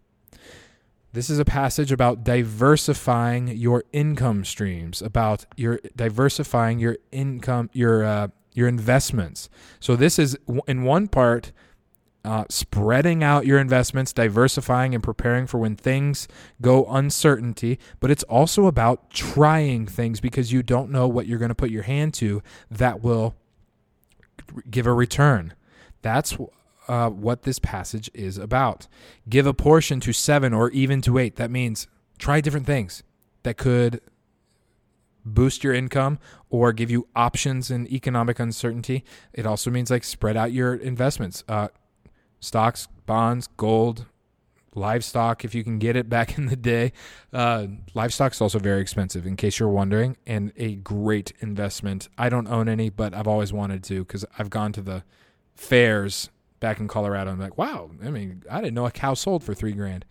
This 1.13 1.31
is 1.31 1.39
a 1.39 1.45
passage 1.47 1.93
about 1.93 2.25
diversifying 2.25 3.49
your 3.49 3.85
income 3.93 4.45
streams, 4.45 5.01
about 5.01 5.47
your 5.57 5.81
diversifying 5.97 6.79
your 6.79 6.99
income, 7.11 7.71
your 7.73 8.05
uh, 8.05 8.29
your 8.53 8.69
investments. 8.69 9.49
So 9.81 9.97
this 9.97 10.19
is 10.19 10.37
in 10.67 10.83
one 10.83 11.09
part 11.09 11.53
uh, 12.27 12.45
spreading 12.49 13.23
out 13.23 13.47
your 13.47 13.61
investments, 13.61 14.13
diversifying, 14.13 14.95
and 14.95 15.03
preparing 15.03 15.47
for 15.47 15.59
when 15.59 15.77
things 15.77 16.27
go 16.61 16.85
uncertainty. 16.87 17.79
But 18.01 18.11
it's 18.11 18.25
also 18.25 18.67
about 18.67 19.11
trying 19.11 19.87
things 19.87 20.21
because 20.21 20.53
you 20.53 20.65
don't 20.65 20.91
know 20.91 21.07
what 21.07 21.27
you're 21.27 21.39
going 21.39 21.51
to 21.51 21.55
put 21.55 21.71
your 21.71 21.85
hand 21.85 22.15
to 22.15 22.43
that 22.69 23.01
will 23.01 23.37
give 24.69 24.89
a 24.89 24.93
return. 24.93 25.55
That's 26.03 26.37
uh, 26.89 27.11
what 27.11 27.43
this 27.43 27.61
passage 27.61 28.11
is 28.13 28.39
about. 28.39 28.89
Give 29.29 29.47
a 29.47 29.55
portion 29.55 30.01
to 30.01 30.13
seven 30.13 30.53
or 30.53 30.71
even 30.73 31.01
to 31.03 31.19
eight. 31.19 31.37
That 31.37 31.53
means 31.53 31.87
try 32.19 32.41
different 32.41 32.67
things 32.67 33.05
that 33.45 33.57
could 33.57 34.01
boost 35.25 35.63
your 35.63 35.75
income 35.75 36.19
or 36.51 36.73
give 36.73 36.91
you 36.91 37.07
options 37.15 37.71
in 37.71 37.87
economic 37.93 38.41
uncertainty. 38.41 39.05
It 39.33 39.47
also 39.47 39.71
means 39.71 39.93
like 39.93 40.03
spread 40.03 40.37
out 40.37 40.51
your 40.51 40.75
investments. 40.75 41.45
Uh, 41.49 41.69
stocks, 42.41 42.89
bonds, 43.07 43.49
gold, 43.57 44.07
livestock 44.75 45.45
if 45.45 45.55
you 45.55 45.65
can 45.65 45.79
get 45.79 45.97
it 45.97 46.09
back 46.09 46.39
in 46.39 46.47
the 46.47 46.57
day. 46.57 46.93
Uh, 47.33 47.67
livestock 47.95 48.33
is 48.33 48.41
also 48.41 48.59
very 48.59 48.81
expensive, 48.81 49.27
in 49.27 49.37
case 49.37 49.59
you're 49.59 49.69
wondering, 49.69 50.17
and 50.27 50.53
a 50.57 50.77
great 50.77 51.33
investment. 51.41 52.09
I 52.17 52.29
don't 52.29 52.47
own 52.49 52.69
any, 52.69 52.91
but 52.91 53.15
I've 53.15 53.29
always 53.29 53.53
wanted 53.53 53.83
to 53.85 54.05
because 54.05 54.25
I've 54.39 54.51
gone 54.51 54.73
to 54.73 54.83
the 54.83 55.05
fairs 55.55 56.31
back 56.61 56.79
in 56.79 56.89
Colorado. 56.89 57.31
I'm 57.31 57.41
like, 57.41 57.59
wow, 57.59 57.91
I 58.05 58.11
mean, 58.11 58.43
I 58.51 58.61
didn't 58.61 58.75
know 58.75 58.87
a 58.87 58.91
cow 58.91 59.15
sold 59.15 59.43
for 59.43 59.55
three 59.55 59.73
grand. 59.73 60.05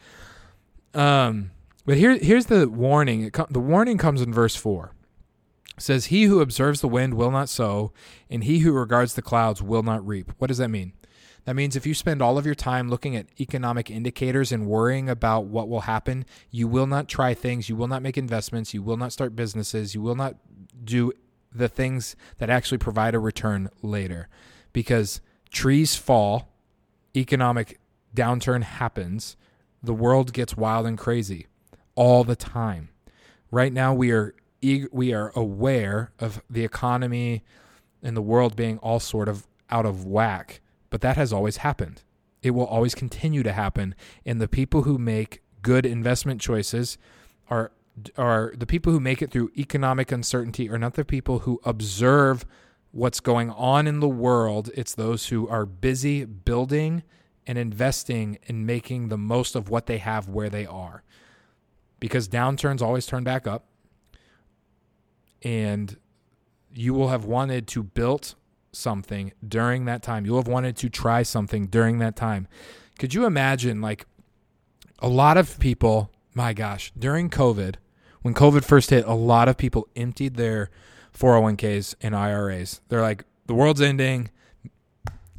Um, 0.93 1.51
but 1.85 1.97
here, 1.97 2.17
here's 2.17 2.47
the 2.47 2.67
warning. 2.69 3.29
Com- 3.31 3.47
the 3.49 3.59
warning 3.59 3.97
comes 3.97 4.21
in 4.21 4.33
verse 4.33 4.55
four. 4.55 4.91
Says, 5.77 6.05
"He 6.05 6.23
who 6.23 6.39
observes 6.39 6.79
the 6.79 6.87
wind 6.87 7.15
will 7.15 7.31
not 7.31 7.49
sow, 7.49 7.91
and 8.29 8.45
he 8.45 8.59
who 8.59 8.71
regards 8.71 9.13
the 9.13 9.21
clouds 9.21 9.61
will 9.61 9.83
not 9.83 10.05
reap." 10.07 10.31
What 10.37 10.47
does 10.47 10.57
that 10.57 10.69
mean? 10.69 10.93
That 11.45 11.55
means 11.55 11.75
if 11.75 11.85
you 11.85 11.93
spend 11.93 12.21
all 12.21 12.37
of 12.37 12.45
your 12.45 12.55
time 12.55 12.89
looking 12.89 13.15
at 13.15 13.27
economic 13.39 13.91
indicators 13.91 14.51
and 14.51 14.65
worrying 14.65 15.09
about 15.09 15.45
what 15.45 15.69
will 15.69 15.81
happen, 15.81 16.25
you 16.49 16.67
will 16.67 16.87
not 16.87 17.07
try 17.07 17.35
things, 17.35 17.69
you 17.69 17.75
will 17.75 17.87
not 17.87 18.01
make 18.01 18.17
investments, 18.17 18.73
you 18.73 18.81
will 18.81 18.97
not 18.97 19.13
start 19.13 19.35
businesses, 19.35 19.93
you 19.93 20.01
will 20.01 20.15
not 20.15 20.35
do 20.83 21.13
the 21.53 21.69
things 21.69 22.15
that 22.39 22.49
actually 22.49 22.79
provide 22.79 23.13
a 23.13 23.19
return 23.19 23.69
later. 23.83 24.27
Because 24.73 25.21
trees 25.51 25.95
fall, 25.95 26.49
economic 27.15 27.79
downturn 28.15 28.63
happens, 28.63 29.37
the 29.83 29.93
world 29.93 30.33
gets 30.33 30.57
wild 30.57 30.87
and 30.87 30.97
crazy 30.97 31.45
all 31.93 32.23
the 32.23 32.35
time. 32.35 32.89
Right 33.51 33.71
now 33.71 33.93
we 33.93 34.11
are 34.11 34.35
we 34.91 35.13
are 35.13 35.31
aware 35.35 36.11
of 36.17 36.41
the 36.49 36.65
economy 36.65 37.43
and 38.01 38.17
the 38.17 38.21
world 38.21 38.55
being 38.55 38.79
all 38.79 38.99
sort 38.99 39.29
of 39.29 39.45
out 39.69 39.85
of 39.85 40.05
whack 40.05 40.59
but 40.95 41.01
that 41.01 41.17
has 41.17 41.33
always 41.33 41.57
happened. 41.57 42.03
It 42.41 42.51
will 42.51 42.67
always 42.67 42.95
continue 42.95 43.43
to 43.43 43.51
happen. 43.51 43.95
And 44.25 44.39
the 44.39 44.47
people 44.47 44.83
who 44.83 44.97
make 44.97 45.41
good 45.61 45.85
investment 45.85 46.39
choices 46.39 46.97
are 47.49 47.73
are 48.17 48.53
the 48.55 48.65
people 48.65 48.93
who 48.93 49.01
make 49.01 49.21
it 49.21 49.29
through 49.29 49.51
economic 49.57 50.09
uncertainty 50.09 50.69
are 50.69 50.77
not 50.77 50.93
the 50.93 51.03
people 51.03 51.39
who 51.39 51.59
observe 51.65 52.45
what's 52.91 53.19
going 53.19 53.49
on 53.49 53.87
in 53.87 53.99
the 53.99 54.07
world. 54.07 54.71
It's 54.73 54.95
those 54.95 55.27
who 55.27 55.49
are 55.49 55.65
busy 55.65 56.23
building 56.23 57.03
and 57.45 57.57
investing 57.57 58.37
and 58.47 58.65
making 58.65 59.09
the 59.09 59.17
most 59.17 59.53
of 59.53 59.67
what 59.67 59.87
they 59.87 59.97
have 59.97 60.29
where 60.29 60.49
they 60.49 60.65
are. 60.65 61.03
Because 61.99 62.29
downturns 62.29 62.81
always 62.81 63.05
turn 63.05 63.25
back 63.25 63.45
up. 63.45 63.65
And 65.41 65.97
you 66.73 66.93
will 66.93 67.09
have 67.09 67.25
wanted 67.25 67.67
to 67.67 67.83
build 67.83 68.35
something 68.75 69.31
during 69.47 69.85
that 69.85 70.03
time. 70.03 70.25
You'll 70.25 70.37
have 70.37 70.47
wanted 70.47 70.75
to 70.77 70.89
try 70.89 71.23
something 71.23 71.67
during 71.67 71.99
that 71.99 72.15
time. 72.15 72.47
Could 72.99 73.13
you 73.13 73.25
imagine, 73.25 73.81
like, 73.81 74.05
a 74.99 75.07
lot 75.07 75.37
of 75.37 75.59
people, 75.59 76.11
my 76.33 76.53
gosh, 76.53 76.91
during 76.97 77.29
COVID, 77.29 77.75
when 78.21 78.33
COVID 78.33 78.63
first 78.63 78.89
hit, 78.89 79.05
a 79.05 79.13
lot 79.13 79.47
of 79.47 79.57
people 79.57 79.87
emptied 79.95 80.35
their 80.35 80.69
401ks 81.15 81.95
and 82.01 82.15
IRAs. 82.15 82.81
They're 82.89 83.01
like, 83.01 83.23
the 83.45 83.53
world's 83.53 83.81
ending. 83.81 84.29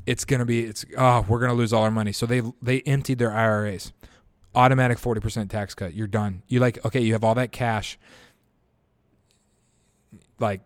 It's 0.06 0.24
going 0.24 0.40
to 0.40 0.46
be, 0.46 0.64
it's, 0.64 0.84
oh, 0.96 1.24
we're 1.28 1.40
going 1.40 1.50
to 1.50 1.56
lose 1.56 1.72
all 1.72 1.82
our 1.82 1.90
money. 1.90 2.12
So 2.12 2.26
they, 2.26 2.42
they 2.62 2.82
emptied 2.82 3.18
their 3.18 3.32
IRAs. 3.32 3.92
Automatic 4.54 4.98
40% 4.98 5.50
tax 5.50 5.74
cut. 5.74 5.94
You're 5.94 6.06
done. 6.06 6.42
You 6.46 6.60
like, 6.60 6.84
okay, 6.84 7.00
you 7.00 7.12
have 7.14 7.24
all 7.24 7.34
that 7.34 7.50
cash. 7.50 7.98
Like, 10.38 10.60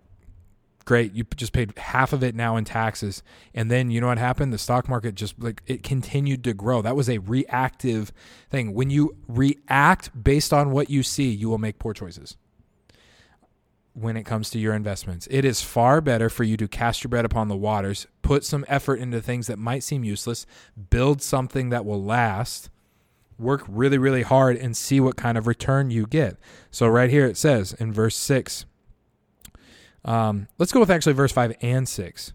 great. 0.91 1.15
You 1.15 1.23
just 1.37 1.53
paid 1.53 1.79
half 1.79 2.13
of 2.13 2.25
it 2.25 2.35
now 2.35 2.57
in 2.57 2.65
taxes. 2.65 3.23
And 3.55 3.71
then 3.71 3.93
you 3.93 4.01
know 4.01 4.09
what 4.09 4.19
happened? 4.19 4.53
The 4.53 4.59
stock 4.59 4.89
market 4.89 5.15
just 5.15 5.41
like 5.41 5.63
it 5.69 5.85
continued 5.85 6.43
to 6.43 6.53
grow. 6.53 6.83
That 6.83 6.97
was 6.97 7.09
a 7.09 7.19
reactive 7.19 8.11
thing. 8.51 8.75
When 8.75 8.91
you 8.91 9.17
react 9.29 10.11
based 10.21 10.53
on 10.53 10.73
what 10.73 10.91
you 10.91 11.05
see, 11.05 11.31
you 11.31 11.49
will 11.49 11.59
make 11.59 11.79
poor 11.79 11.95
choices 11.95 12.37
when 13.93 14.17
it 14.17 14.25
comes 14.25 14.51
to 14.51 14.59
your 14.59 14.75
investments. 14.75 15.29
It 15.31 15.45
is 15.45 15.63
far 15.63 16.01
better 16.01 16.29
for 16.29 16.43
you 16.43 16.57
to 16.57 16.67
cast 16.67 17.05
your 17.05 17.09
bread 17.09 17.25
upon 17.25 17.47
the 17.47 17.57
waters, 17.57 18.09
put 18.23 18.45
some 18.45 18.65
effort 18.67 18.97
into 18.97 19.21
things 19.21 19.47
that 19.47 19.61
might 19.61 19.85
seem 19.85 20.03
useless, 20.03 20.45
build 20.91 21.23
something 21.23 21.69
that 21.69 21.85
will 21.85 22.03
last, 22.03 22.69
work 23.39 23.63
really, 23.69 23.97
really 23.97 24.23
hard, 24.23 24.57
and 24.57 24.77
see 24.77 24.99
what 24.99 25.15
kind 25.15 25.39
of 25.39 25.47
return 25.47 25.93
you 25.93 26.09
get. 26.09 26.37
So, 26.73 26.89
right 26.89 27.11
here 27.11 27.27
it 27.27 27.37
says 27.37 27.75
in 27.75 27.93
verse 27.93 28.17
6 28.17 28.65
um, 30.05 30.49
let's 30.59 30.73
go 30.73 30.81
with 30.81 30.91
actually 30.91 31.13
verse 31.13 31.33
five 31.33 31.55
and 31.61 31.89
six. 31.89 32.33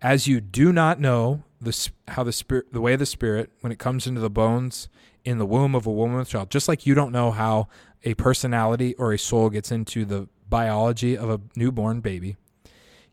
As 0.00 0.28
you 0.28 0.40
do 0.40 0.72
not 0.72 1.00
know 1.00 1.42
the 1.60 1.90
how 2.08 2.22
the 2.22 2.32
spirit, 2.32 2.72
the 2.72 2.80
way 2.80 2.92
of 2.92 2.98
the 3.00 3.06
spirit, 3.06 3.50
when 3.60 3.72
it 3.72 3.78
comes 3.78 4.06
into 4.06 4.20
the 4.20 4.30
bones 4.30 4.88
in 5.24 5.38
the 5.38 5.46
womb 5.46 5.74
of 5.74 5.86
a 5.86 5.92
woman 5.92 6.18
with 6.18 6.28
child, 6.28 6.50
just 6.50 6.68
like 6.68 6.86
you 6.86 6.94
don't 6.94 7.12
know 7.12 7.30
how 7.30 7.68
a 8.04 8.14
personality 8.14 8.94
or 8.94 9.12
a 9.12 9.18
soul 9.18 9.50
gets 9.50 9.72
into 9.72 10.04
the 10.04 10.28
biology 10.48 11.16
of 11.16 11.28
a 11.28 11.40
newborn 11.56 12.00
baby, 12.00 12.36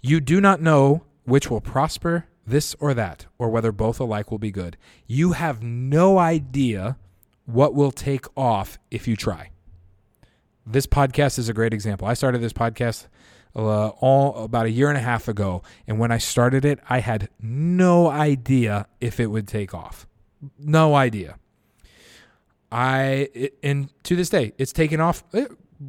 you 0.02 0.20
do 0.20 0.40
not 0.40 0.62
know 0.62 1.04
which 1.24 1.50
will 1.50 1.62
prosper, 1.62 2.28
this 2.46 2.76
or 2.80 2.94
that, 2.94 3.26
or 3.40 3.50
whether 3.50 3.72
both 3.72 4.00
alike 4.00 4.30
will 4.30 4.38
be 4.38 4.52
good. 4.52 4.78
You 5.08 5.32
have 5.32 5.64
no 5.64 6.20
idea 6.20 6.98
what 7.46 7.74
will 7.74 7.92
take 7.92 8.26
off 8.38 8.78
if 8.92 9.08
you 9.08 9.16
try. 9.16 9.50
This 10.66 10.86
podcast 10.86 11.38
is 11.40 11.50
a 11.50 11.54
great 11.54 11.74
example. 11.74 12.08
I 12.08 12.14
started 12.14 12.42
this 12.42 12.54
podcast 12.54 13.08
uh, 13.56 13.90
all 14.00 14.44
about 14.44 14.66
a 14.66 14.72
year 14.72 14.90
and 14.90 14.98
a 14.98 15.02
half 15.02 15.28
ago, 15.28 15.64
and 15.88 16.00
when 16.00 16.12
I 16.12 16.18
started 16.18 16.66
it, 16.66 16.80
I 16.90 17.00
had 17.00 17.30
no 17.42 18.10
idea 18.10 18.88
if 19.00 19.20
it 19.20 19.28
would 19.28 19.48
take 19.48 19.74
off. 19.74 20.08
No 20.60 20.96
idea. 20.96 21.38
I 22.72 23.30
it, 23.34 23.58
and 23.64 23.90
to 24.04 24.16
this 24.16 24.30
day, 24.30 24.54
it's 24.58 24.74
taken 24.74 25.00
off 25.00 25.24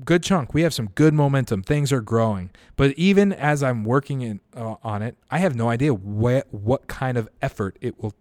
good 0.05 0.23
chunk. 0.23 0.55
We 0.55 0.63
have 0.63 0.75
some 0.75 0.89
good 0.95 1.15
momentum. 1.15 1.63
Things 1.63 1.93
are 1.93 2.01
growing, 2.01 2.51
but 2.77 2.93
even 2.93 3.33
as 3.33 3.63
I'm 3.63 3.85
working 3.85 4.23
in, 4.23 4.41
uh, 4.55 4.77
on 4.83 5.03
it, 5.03 5.17
I 5.31 5.39
have 5.39 5.57
no 5.57 5.69
idea 5.69 5.93
what 5.93 6.47
what 6.53 6.87
kind 6.87 7.19
of 7.19 7.29
effort 7.43 7.77
it 7.81 8.01
will, 8.01 8.15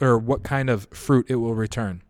or 0.00 0.18
what 0.18 0.42
kind 0.42 0.68
of 0.68 0.88
fruit 0.92 1.26
it 1.28 1.36
will 1.36 1.54
return. 1.54 2.02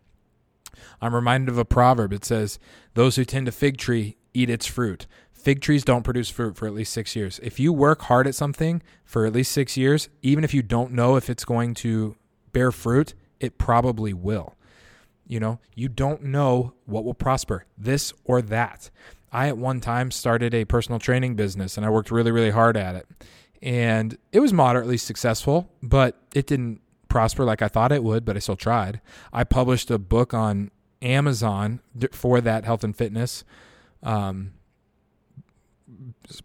I'm 1.01 1.15
reminded 1.15 1.49
of 1.49 1.57
a 1.57 1.65
proverb. 1.65 2.11
It 2.11 2.25
says, 2.25 2.59
"Those 2.95 3.15
who 3.15 3.23
tend 3.23 3.47
a 3.47 3.51
fig 3.51 3.77
tree 3.77 4.17
eat 4.33 4.49
its 4.49 4.65
fruit." 4.65 5.07
Fig 5.39 5.61
trees 5.61 5.83
don't 5.83 6.03
produce 6.03 6.29
fruit 6.29 6.57
for 6.57 6.67
at 6.67 6.73
least 6.73 6.93
six 6.93 7.15
years. 7.15 7.39
If 7.41 7.59
you 7.59 7.71
work 7.71 8.03
hard 8.03 8.27
at 8.27 8.35
something 8.35 8.81
for 9.05 9.25
at 9.25 9.33
least 9.33 9.51
six 9.51 9.77
years, 9.77 10.09
even 10.21 10.43
if 10.43 10.53
you 10.53 10.61
don't 10.61 10.91
know 10.91 11.15
if 11.15 11.29
it's 11.29 11.45
going 11.45 11.73
to 11.75 12.15
bear 12.51 12.71
fruit, 12.71 13.13
it 13.39 13.57
probably 13.57 14.13
will. 14.13 14.55
You 15.27 15.39
know, 15.39 15.59
you 15.75 15.87
don't 15.87 16.23
know 16.23 16.73
what 16.85 17.05
will 17.05 17.13
prosper, 17.13 17.65
this 17.77 18.13
or 18.25 18.41
that. 18.41 18.89
I 19.31 19.47
at 19.47 19.57
one 19.57 19.79
time 19.79 20.11
started 20.11 20.53
a 20.53 20.65
personal 20.65 20.99
training 20.99 21.35
business 21.35 21.77
and 21.77 21.85
I 21.85 21.89
worked 21.89 22.11
really, 22.11 22.31
really 22.31 22.49
hard 22.49 22.75
at 22.75 22.95
it. 22.95 23.07
And 23.61 24.17
it 24.31 24.39
was 24.39 24.51
moderately 24.51 24.97
successful, 24.97 25.69
but 25.83 26.15
it 26.33 26.47
didn't 26.47 26.81
prosper 27.09 27.43
like 27.43 27.61
I 27.61 27.67
thought 27.67 27.91
it 27.91 28.03
would, 28.03 28.25
but 28.25 28.35
I 28.35 28.39
still 28.39 28.55
tried. 28.55 29.01
I 29.31 29.43
published 29.43 29.91
a 29.91 29.99
book 29.99 30.33
on 30.33 30.71
Amazon 31.01 31.81
for 32.11 32.41
that 32.41 32.65
health 32.65 32.83
and 32.83 32.95
fitness. 32.95 33.43
Um, 34.01 34.53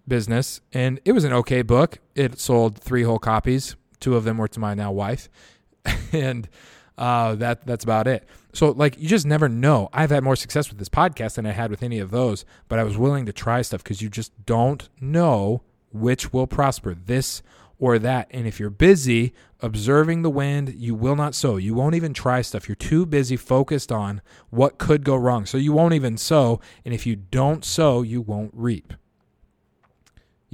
business, 0.07 0.61
and 0.73 1.01
it 1.05 1.13
was 1.13 1.25
an 1.25 1.33
okay 1.33 1.63
book. 1.63 1.99
It 2.15 2.39
sold 2.39 2.79
three 2.79 3.03
whole 3.03 3.19
copies. 3.19 3.77
Two 4.01 4.17
of 4.17 4.25
them 4.25 4.39
were 4.39 4.49
to 4.49 4.61
my 4.61 4.75
now 4.75 4.93
wife, 4.93 5.29
and 6.13 6.49
uh, 6.97 7.35
that 7.37 7.67
that's 7.67 7.85
about 7.85 8.07
it. 8.07 8.29
So 8.53 8.71
like 8.71 8.99
you 8.99 9.09
just 9.09 9.27
never 9.27 9.49
know. 9.49 9.89
I've 9.93 10.11
had 10.11 10.25
more 10.25 10.37
success 10.37 10.69
with 10.69 10.79
this 10.79 10.89
podcast 10.89 11.35
than 11.35 11.47
I 11.47 11.53
had 11.53 11.71
with 11.71 11.83
any 11.83 11.99
of 11.99 12.11
those, 12.11 12.45
but 12.69 12.79
I 12.79 12.85
was 12.85 12.97
willing 12.97 13.27
to 13.27 13.33
try 13.33 13.63
stuff 13.63 13.83
because 13.83 14.03
you 14.03 14.09
just 14.09 14.33
don't 14.47 14.89
know 15.01 15.63
which 15.93 16.33
will 16.33 16.47
prosper, 16.47 16.95
this 16.95 17.43
or 17.79 17.99
that. 17.99 18.29
And 18.31 18.47
if 18.47 18.59
you're 18.59 18.71
busy 18.71 19.33
observing 19.61 20.23
the 20.23 20.31
wind, 20.31 20.75
you 20.77 20.95
will 20.95 21.17
not 21.17 21.35
sow. 21.35 21.57
You 21.57 21.75
won't 21.75 21.95
even 21.95 22.15
try 22.15 22.43
stuff. 22.43 22.69
You're 22.69 22.77
too 22.77 23.07
busy 23.07 23.37
focused 23.37 23.91
on 23.91 24.21
what 24.51 24.79
could 24.79 25.05
go 25.05 25.17
wrong. 25.17 25.47
So 25.47 25.59
you 25.59 25.73
won't 25.73 25.95
even 25.95 26.17
sow. 26.17 26.61
And 26.85 26.95
if 26.95 27.07
you 27.07 27.17
don't 27.17 27.65
sow, 27.65 28.03
you 28.03 28.21
won't 28.21 28.53
reap 28.55 28.93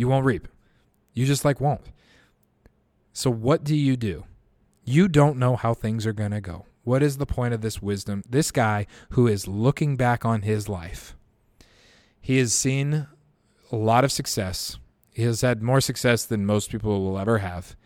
you 0.00 0.08
won't 0.08 0.24
reap. 0.24 0.48
You 1.12 1.26
just 1.26 1.44
like 1.44 1.60
won't. 1.60 1.90
So, 3.12 3.30
what 3.30 3.64
do 3.64 3.76
you 3.76 3.98
do? 3.98 4.24
You 4.82 5.08
don't 5.08 5.36
know 5.36 5.56
how 5.56 5.74
things 5.74 6.06
are 6.06 6.14
going 6.14 6.30
to 6.30 6.40
go. 6.40 6.64
What 6.84 7.02
is 7.02 7.18
the 7.18 7.26
point 7.26 7.52
of 7.52 7.60
this 7.60 7.82
wisdom? 7.82 8.22
This 8.26 8.50
guy 8.50 8.86
who 9.10 9.26
is 9.26 9.46
looking 9.46 9.98
back 9.98 10.24
on 10.24 10.40
his 10.40 10.70
life, 10.70 11.14
he 12.18 12.38
has 12.38 12.54
seen 12.54 13.08
a 13.70 13.76
lot 13.76 14.04
of 14.04 14.10
success. 14.10 14.78
He 15.12 15.24
has 15.24 15.42
had 15.42 15.62
more 15.62 15.82
success 15.82 16.24
than 16.24 16.46
most 16.46 16.70
people 16.70 17.04
will 17.04 17.18
ever 17.18 17.38
have. 17.38 17.76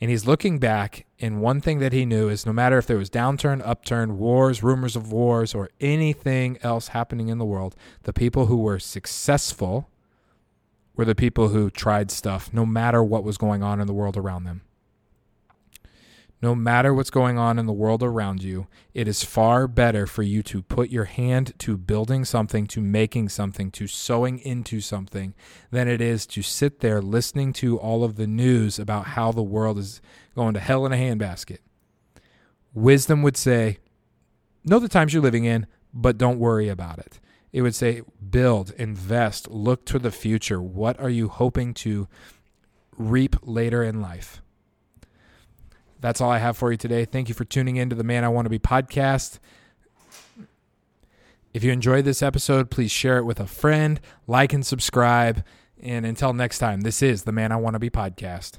And 0.00 0.10
he's 0.10 0.28
looking 0.28 0.60
back, 0.60 1.06
and 1.18 1.40
one 1.40 1.60
thing 1.60 1.80
that 1.80 1.92
he 1.92 2.04
knew 2.04 2.28
is 2.28 2.46
no 2.46 2.52
matter 2.52 2.78
if 2.78 2.86
there 2.86 2.98
was 2.98 3.10
downturn, 3.10 3.66
upturn, 3.66 4.16
wars, 4.18 4.62
rumors 4.62 4.94
of 4.94 5.10
wars, 5.10 5.56
or 5.56 5.70
anything 5.80 6.56
else 6.62 6.88
happening 6.88 7.28
in 7.28 7.38
the 7.38 7.44
world, 7.44 7.74
the 8.04 8.12
people 8.12 8.46
who 8.46 8.58
were 8.58 8.78
successful 8.78 9.88
were 10.96 11.04
the 11.04 11.14
people 11.14 11.48
who 11.48 11.70
tried 11.70 12.10
stuff 12.10 12.52
no 12.52 12.64
matter 12.64 13.02
what 13.02 13.24
was 13.24 13.38
going 13.38 13.62
on 13.62 13.80
in 13.80 13.86
the 13.86 13.92
world 13.92 14.16
around 14.16 14.44
them. 14.44 14.62
No 16.44 16.54
matter 16.54 16.92
what's 16.92 17.08
going 17.08 17.38
on 17.38 17.58
in 17.58 17.64
the 17.64 17.72
world 17.72 18.02
around 18.02 18.42
you, 18.42 18.66
it 18.92 19.08
is 19.08 19.24
far 19.24 19.66
better 19.66 20.06
for 20.06 20.22
you 20.22 20.42
to 20.42 20.60
put 20.60 20.90
your 20.90 21.06
hand 21.06 21.54
to 21.60 21.78
building 21.78 22.22
something, 22.26 22.66
to 22.66 22.82
making 22.82 23.30
something, 23.30 23.70
to 23.70 23.86
sowing 23.86 24.38
into 24.40 24.82
something, 24.82 25.32
than 25.70 25.88
it 25.88 26.02
is 26.02 26.26
to 26.26 26.42
sit 26.42 26.80
there 26.80 27.00
listening 27.00 27.54
to 27.54 27.78
all 27.78 28.04
of 28.04 28.16
the 28.16 28.26
news 28.26 28.78
about 28.78 29.06
how 29.06 29.32
the 29.32 29.42
world 29.42 29.78
is 29.78 30.02
going 30.34 30.52
to 30.52 30.60
hell 30.60 30.84
in 30.84 30.92
a 30.92 30.96
handbasket. 30.96 31.60
Wisdom 32.74 33.22
would 33.22 33.38
say, 33.38 33.78
Know 34.64 34.78
the 34.78 34.88
times 34.88 35.14
you're 35.14 35.22
living 35.22 35.44
in, 35.44 35.66
but 35.94 36.18
don't 36.18 36.38
worry 36.38 36.68
about 36.68 36.98
it. 36.98 37.20
It 37.54 37.62
would 37.62 37.76
say, 37.76 38.02
Build, 38.30 38.72
invest, 38.72 39.48
look 39.48 39.84
to 39.86 40.00
the 40.00 40.10
future. 40.10 40.60
What 40.60 40.98
are 40.98 41.08
you 41.08 41.28
hoping 41.28 41.72
to 41.74 42.08
reap 42.98 43.36
later 43.42 43.84
in 43.84 44.02
life? 44.02 44.42
That's 46.00 46.20
all 46.20 46.32
I 46.32 46.38
have 46.38 46.56
for 46.56 46.72
you 46.72 46.76
today. 46.76 47.04
Thank 47.04 47.28
you 47.28 47.34
for 47.34 47.44
tuning 47.44 47.76
in 47.76 47.90
to 47.90 47.94
the 47.94 48.02
Man 48.02 48.24
I 48.24 48.28
Want 48.28 48.46
to 48.46 48.50
Be 48.50 48.58
podcast. 48.58 49.38
If 51.52 51.62
you 51.62 51.70
enjoyed 51.70 52.04
this 52.04 52.24
episode, 52.24 52.72
please 52.72 52.90
share 52.90 53.18
it 53.18 53.24
with 53.24 53.38
a 53.38 53.46
friend, 53.46 54.00
like 54.26 54.52
and 54.52 54.66
subscribe. 54.66 55.44
And 55.80 56.04
until 56.04 56.32
next 56.32 56.58
time, 56.58 56.80
this 56.80 57.02
is 57.02 57.22
the 57.22 57.30
Man 57.30 57.52
I 57.52 57.56
Want 57.56 57.74
to 57.74 57.78
Be 57.78 57.88
podcast. 57.88 58.58